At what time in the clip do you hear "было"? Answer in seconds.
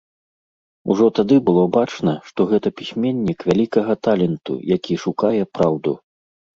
1.49-1.63